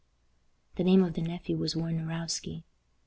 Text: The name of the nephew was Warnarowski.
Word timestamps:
The 0.77 0.83
name 0.83 1.03
of 1.03 1.13
the 1.13 1.21
nephew 1.21 1.57
was 1.57 1.75
Warnarowski. 1.75 2.63